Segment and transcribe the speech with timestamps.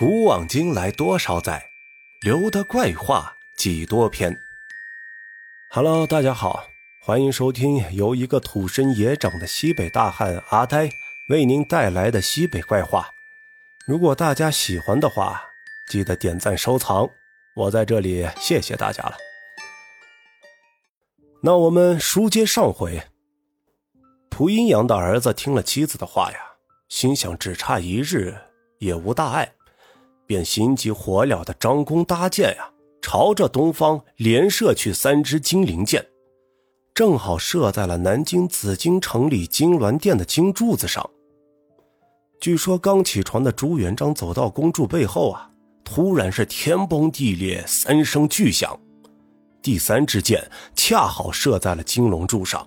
[0.00, 1.62] 古往今来多少载，
[2.22, 4.34] 留得怪话几多篇。
[5.70, 6.64] Hello，大家好，
[7.02, 10.88] 欢迎收听由一个土生野长的西北大汉阿呆
[11.28, 13.10] 为您带来的西北怪话。
[13.86, 15.42] 如果大家喜欢的话，
[15.90, 17.10] 记得点赞收藏，
[17.54, 19.18] 我在这里谢谢大家了。
[21.42, 23.02] 那我们书接上回，
[24.30, 26.38] 蒲阴阳的儿子听了妻子的话呀，
[26.88, 28.34] 心想只差一日
[28.78, 29.52] 也无大碍，
[30.30, 32.70] 便心急火燎的张弓搭箭呀，
[33.02, 36.06] 朝着东方连射去三支金灵箭，
[36.94, 41.04] 正好射在了南京紫禁城里金銮殿的金柱子上。
[42.40, 45.50] 据说刚起床的朱元璋走到公主背后啊，
[45.82, 48.78] 突然是天崩地裂，三声巨响。
[49.60, 52.64] 第三支箭恰好射在了金龙柱上，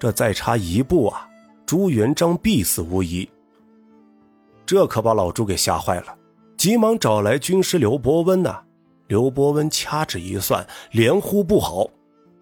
[0.00, 1.28] 这再差一步啊，
[1.64, 3.30] 朱元璋必死无疑。
[4.66, 6.18] 这可把老朱给吓坏了，
[6.56, 8.62] 急忙找来军师刘伯温呐。
[9.08, 11.88] 刘伯温掐指一算，连呼不好，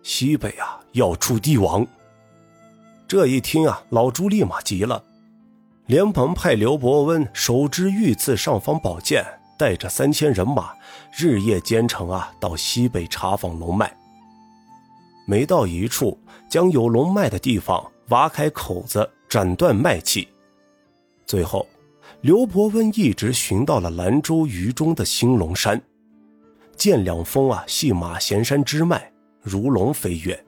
[0.02, 1.86] 西北啊要出帝王。
[3.06, 5.02] 这一听啊，老朱立马急了，
[5.86, 9.24] 连忙派刘伯温手执御赐尚方宝剑。
[9.56, 10.72] 带着三千人马，
[11.16, 13.96] 日夜兼程啊，到西北查访龙脉。
[15.28, 16.18] 每到一处，
[16.50, 20.26] 将有龙脉的地方挖开口子，斩断脉气。
[21.24, 21.64] 最后，
[22.20, 25.80] 刘伯温一直寻到了兰州榆中的兴隆山，
[26.76, 29.10] 见两峰啊系马衔山支脉，
[29.40, 30.44] 如龙飞跃，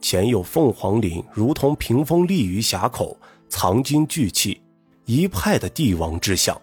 [0.00, 3.16] 前有凤凰岭，如同屏风立于峡口，
[3.48, 4.60] 藏金聚气，
[5.04, 6.60] 一派的帝王之相。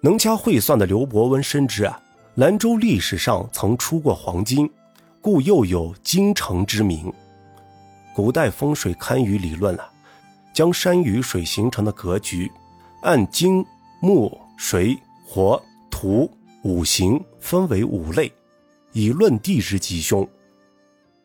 [0.00, 1.98] 能掐会算的刘伯温深知啊，
[2.34, 4.70] 兰州历史上曾出过黄金，
[5.20, 7.10] 故又有京城之名。
[8.14, 9.90] 古代风水堪舆理论啊，
[10.54, 12.50] 将山与水形成的格局，
[13.02, 13.62] 按金、
[14.00, 15.60] 木、水、火、
[15.90, 16.30] 土
[16.62, 18.32] 五行分为五类，
[18.92, 20.26] 以论地之吉凶，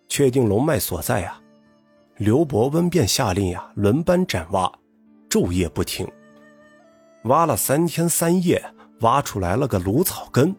[0.08, 1.40] 确定龙脉所在啊。
[2.18, 4.70] 刘伯温便下令呀，轮班斩挖，
[5.30, 6.06] 昼夜不停。
[7.26, 8.62] 挖了三天三夜，
[9.02, 10.56] 挖出来了个芦草根，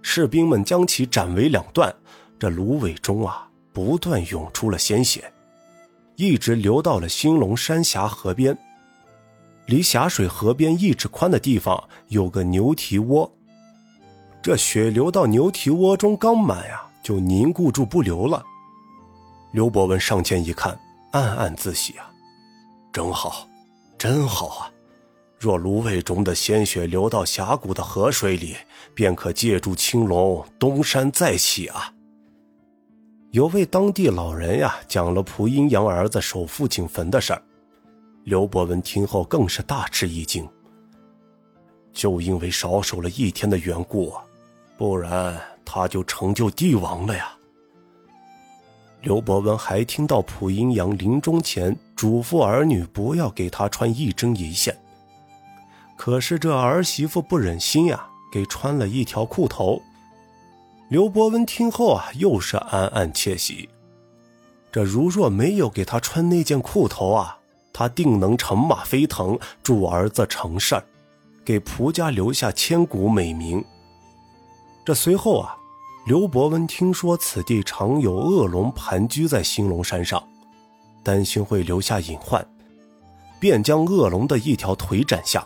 [0.00, 1.94] 士兵们将其斩为两段，
[2.38, 5.30] 这芦苇中啊，不断涌出了鲜血，
[6.16, 8.56] 一直流到了兴隆山峡河边。
[9.66, 13.32] 离峡水河边一指宽的地方有个牛蹄窝，
[14.42, 18.44] 这血流到牛蹄窝中刚满呀，就凝固住不流了。
[19.52, 20.78] 刘伯温上前一看，
[21.12, 22.10] 暗暗自喜啊，
[22.92, 23.48] 真好，
[23.96, 24.70] 真好啊！
[25.38, 28.56] 若芦苇中的鲜血流到峡谷的河水里，
[28.94, 31.92] 便可借助青龙东山再起啊！
[33.34, 37.42] 有位当地老人呀，讲了蒲阴阳儿子守父亲坟的事儿。
[38.22, 40.48] 刘伯温听后更是大吃一惊。
[41.92, 44.14] 就因为少守了一天的缘故，
[44.78, 47.36] 不然他就成就帝王了呀！
[49.02, 54.78] 刘伯温还听到蒲阴阳临终前嘱咐儿女不要给他穿一针一线。
[55.96, 59.82] 可是这儿媳妇不忍心呀，给穿了一条裤头。
[60.88, 63.68] 刘伯温听后啊，又是暗暗窃喜。
[64.70, 67.38] 这如若没有给他穿那件裤头啊，
[67.72, 70.84] 他定能乘马飞腾，助儿子成事儿，
[71.44, 73.64] 给蒲家留下千古美名。
[74.84, 75.56] 这随后啊，
[76.06, 80.22] 刘伯温听说此地常有恶龙盘踞在兴隆山上，
[81.02, 82.46] 担心会留下隐患，
[83.40, 85.42] 便将恶龙的一条腿斩下。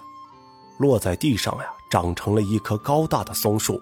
[0.78, 3.80] 落在地上呀，长成了一棵高大的松树，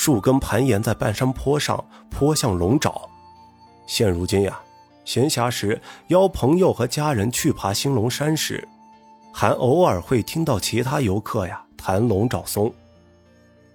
[0.00, 3.10] 树根盘延在半山坡上，颇像龙爪。
[3.84, 4.56] 现如今呀，
[5.04, 8.66] 闲暇时邀朋友和家人去爬兴隆山时，
[9.32, 12.72] 还偶尔会听到其他游客呀谈龙爪松。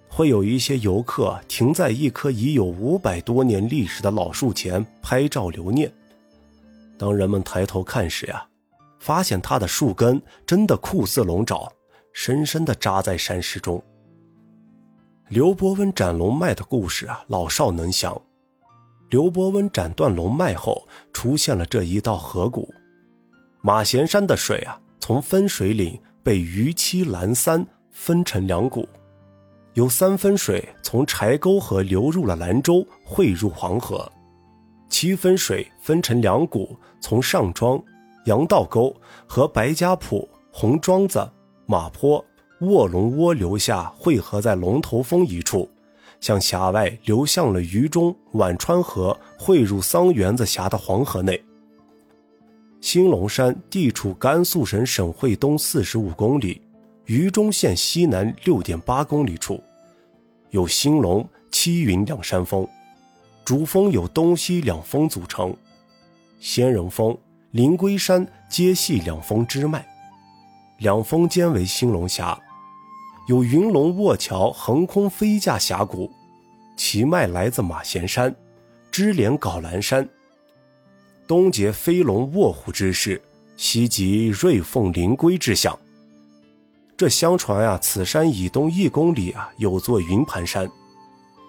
[0.08, 5.92] 会有一些游客停在一棵已有五百多年历史的老树前拍照留念。
[6.96, 8.46] 当人们抬头看时呀，
[8.98, 11.70] 发现它的树根真的酷似龙爪。
[12.14, 13.84] 深深地扎在山石中。
[15.30, 18.20] 刘伯温斩龙脉的故事啊，老少能详。
[19.08, 22.68] 刘伯温斩断龙脉后，出现了这一道河谷。
[23.62, 28.86] 马贤山的水啊，从分水岭被鱼七蓝三分成两股，
[29.72, 34.06] 有三分水从柴沟河流入了兰州，汇入黄河；
[34.90, 37.82] 七分水分成两股，从上庄、
[38.26, 38.94] 杨道沟
[39.26, 41.26] 和白家铺、红庄子。
[41.66, 42.22] 马坡、
[42.60, 45.68] 卧龙窝流下，汇合在龙头峰一处，
[46.20, 51.42] 向峡外流向了榆中宛川河，汇入桑园子峡的黄河内。
[52.80, 56.60] 兴隆山地处甘肃省省会东四十五公里，
[57.06, 59.62] 榆中县西南六点八公里处，
[60.50, 62.66] 有兴隆、七云两山峰，
[63.44, 65.54] 主峰有东西两峰组成，
[66.40, 67.16] 仙人峰、
[67.50, 69.86] 灵龟山皆系两峰支脉，
[70.78, 72.38] 两峰间为兴隆峡，
[73.28, 76.10] 有云龙卧桥横空飞架峡谷，
[76.76, 78.34] 其脉来自马贤山，
[78.90, 80.08] 支连皋兰山，
[81.28, 83.22] 东结飞龙卧虎之势，
[83.56, 85.78] 西极瑞凤临归之象。
[86.96, 90.68] 这相传呀，此山以东一公里啊，有座云盘山，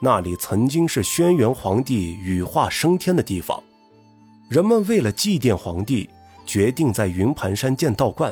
[0.02, 3.62] 那里曾经是轩辕皇帝羽化升天的地方。
[4.50, 6.08] 人们为了祭奠皇帝，
[6.46, 8.32] 决定在云盘山建道观。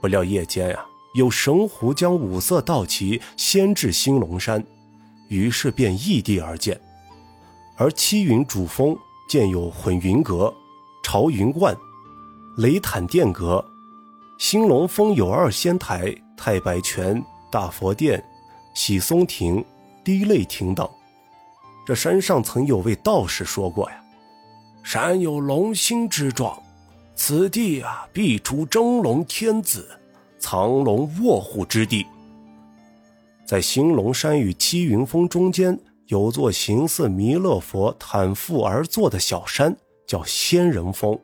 [0.00, 4.64] 不料夜间呀，有神狐将五色道旗先至兴隆山，
[5.28, 6.80] 于是便异地而建。
[7.76, 8.96] 而七云主峰
[9.28, 10.52] 建有混云阁、
[11.02, 11.76] 朝云观、
[12.56, 13.64] 雷坦殿阁。
[14.38, 18.24] 兴隆峰有二仙台、太白泉、大佛殿、
[18.72, 19.62] 喜松亭、
[20.02, 20.88] 滴泪亭等。
[21.86, 24.02] 这山上曾有位道士说过呀
[24.82, 26.58] ：“山有龙兴之状，
[27.22, 29.86] 此地啊必出真龙天子，
[30.38, 32.06] 藏龙卧虎之地。”
[33.44, 39.76] 在兴隆山与七云峰中间，有座形似弥勒佛袒腹而坐的小山，
[40.06, 41.16] 叫仙人峰。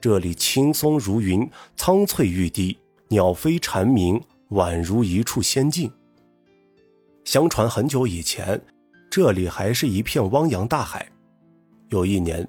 [0.00, 2.78] 这里青松如云，苍翠欲滴，
[3.08, 5.90] 鸟飞蝉鸣，宛如一处仙境。
[7.24, 8.62] 相传很久以前，
[9.10, 11.04] 这里还是一片汪洋大海。
[11.88, 12.48] 有一年，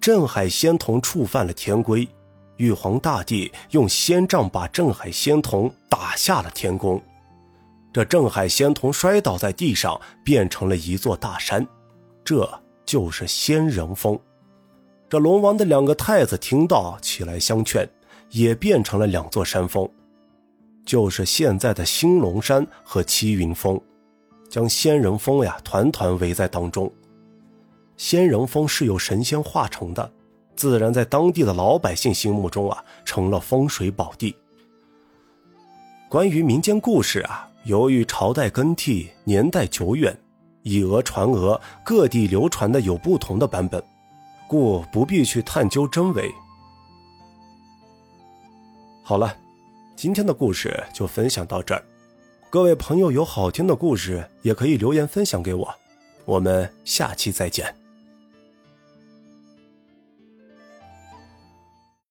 [0.00, 2.08] 镇海仙童触犯了天规，
[2.56, 7.02] 玉皇大帝用仙杖把镇海仙童打下了天宫。
[7.92, 11.66] 这镇海仙童摔倒在地上，变成了一座大山，
[12.24, 12.48] 这
[12.84, 14.18] 就是仙人峰。
[15.08, 17.88] 这龙王的两个太子听到，起来相劝，
[18.30, 19.88] 也变成了两座山峰，
[20.84, 23.80] 就是现在的兴隆山和七云峰，
[24.48, 26.92] 将仙人峰呀团团围在当中。
[27.96, 30.12] 仙人峰是由神仙化成的，
[30.56, 34.34] 自然在当地的老百姓心目中啊成了风水宝地。
[36.08, 40.16] 关于民间故事啊，由于朝代更替、年代久远，
[40.62, 43.82] 以讹传讹，各地流传的有不同的版本。
[44.46, 46.30] 故不必去探究真伪。
[49.02, 49.34] 好了，
[49.96, 51.82] 今天的故事就分享到这儿。
[52.50, 55.74] 各位朋友有好听的故事，也可以留言分享给我。
[56.24, 57.83] 我们下期再见。